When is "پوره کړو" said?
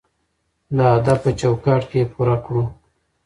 2.13-2.63